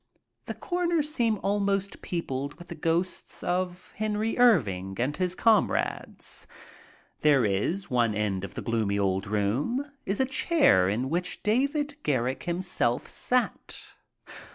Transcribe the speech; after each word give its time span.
The 0.47 0.55
corners 0.55 1.13
seem 1.13 1.37
almost 1.43 2.01
peopled 2.01 2.55
with 2.55 2.69
the 2.69 2.73
ghosts 2.73 3.43
of 3.43 3.93
Henry 3.95 4.35
Irving 4.35 4.95
and 4.97 5.15
his 5.15 5.35
comrades. 5.35 6.47
There 7.19 7.45
is 7.45 7.91
one 7.91 8.15
end 8.15 8.43
of 8.43 8.55
the 8.55 8.63
gloomy 8.63 8.97
old 8.97 9.27
room 9.27 9.85
is 10.07 10.19
a 10.19 10.25
chair 10.25 10.89
in 10.89 11.11
which 11.11 11.43
David 11.43 11.97
Gar 12.01 12.23
rick 12.23 12.41
himself 12.45 13.07
sat. 13.07 13.79